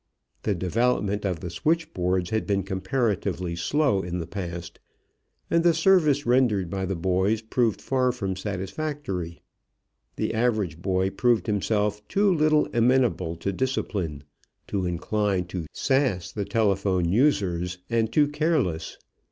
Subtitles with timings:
[0.41, 4.79] The development of the switchboards had been comparatively slow in the past,
[5.47, 9.43] and the service rendered by the boys proved far from satisfactory.
[10.15, 14.23] The average boy proved himself too little amenable to discipline,
[14.65, 18.97] too inclined to "sass" the telephone users, and too careless.